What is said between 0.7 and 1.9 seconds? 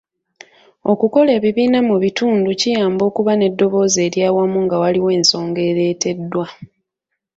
Okukola ebibiina